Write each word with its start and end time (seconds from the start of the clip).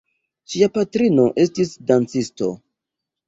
Ŝia 0.53 0.69
patrino 0.77 1.25
estis 1.43 1.75
dancisto. 1.91 2.49